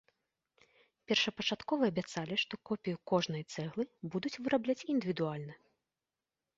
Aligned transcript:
Першапачаткова 1.11 1.83
абяцалі, 1.93 2.35
што 2.45 2.53
копію 2.71 2.97
кожнай 3.13 3.43
цэглы 3.55 3.83
будуць 4.17 4.35
вырабляць 4.45 4.81
індывідуальна. 4.99 5.53